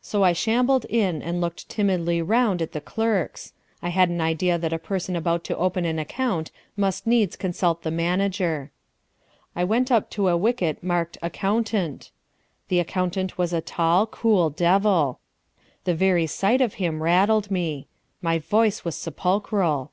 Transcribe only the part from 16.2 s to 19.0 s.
sight of him rattled me. My voice was